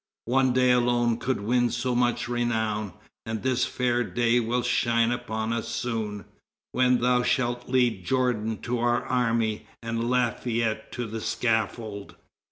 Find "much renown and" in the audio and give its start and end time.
1.93-3.43